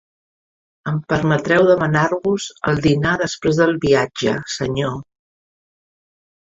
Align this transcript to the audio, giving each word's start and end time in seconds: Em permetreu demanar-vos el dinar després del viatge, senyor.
Em 0.91 0.95
permetreu 1.13 1.67
demanar-vos 1.67 2.47
el 2.73 2.83
dinar 2.89 3.13
després 3.25 3.63
del 3.63 3.79
viatge, 3.87 4.37
senyor. 4.59 5.01